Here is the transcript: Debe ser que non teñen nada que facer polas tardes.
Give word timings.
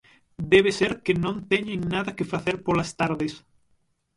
Debe 0.53 0.71
ser 0.79 0.91
que 1.05 1.13
non 1.23 1.35
teñen 1.51 1.79
nada 1.93 2.15
que 2.17 2.29
facer 2.33 2.55
polas 2.65 2.91
tardes. 2.99 3.33